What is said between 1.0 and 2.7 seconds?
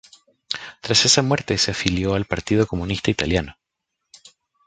esa muerte se afilió al Partido